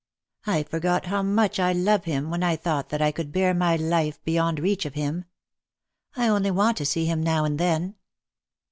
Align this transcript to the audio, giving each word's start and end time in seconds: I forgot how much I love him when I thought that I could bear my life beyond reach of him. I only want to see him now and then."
I 0.47 0.63
forgot 0.63 1.05
how 1.05 1.21
much 1.21 1.59
I 1.59 1.73
love 1.73 2.05
him 2.05 2.31
when 2.31 2.41
I 2.41 2.55
thought 2.55 2.89
that 2.89 3.03
I 3.03 3.11
could 3.11 3.31
bear 3.31 3.53
my 3.53 3.75
life 3.75 4.19
beyond 4.23 4.59
reach 4.59 4.83
of 4.83 4.95
him. 4.95 5.25
I 6.15 6.27
only 6.27 6.49
want 6.49 6.77
to 6.77 6.87
see 6.87 7.05
him 7.05 7.21
now 7.21 7.45
and 7.45 7.59
then." 7.59 7.93